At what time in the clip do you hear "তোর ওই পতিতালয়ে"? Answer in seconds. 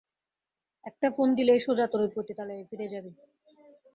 1.91-2.67